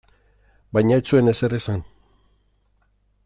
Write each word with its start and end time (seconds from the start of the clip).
Baina 0.77 0.97
ez 1.01 1.03
zuen 1.11 1.29
ezer 1.33 1.55
esan. 1.59 1.83